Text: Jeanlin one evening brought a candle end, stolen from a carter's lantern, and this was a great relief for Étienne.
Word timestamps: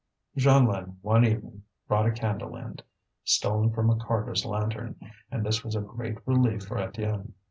Jeanlin 0.35 0.95
one 1.03 1.23
evening 1.23 1.61
brought 1.87 2.07
a 2.07 2.11
candle 2.11 2.57
end, 2.57 2.81
stolen 3.23 3.71
from 3.71 3.91
a 3.91 4.03
carter's 4.03 4.43
lantern, 4.45 4.95
and 5.29 5.45
this 5.45 5.63
was 5.63 5.75
a 5.75 5.81
great 5.81 6.17
relief 6.25 6.63
for 6.63 6.77
Étienne. 6.77 7.33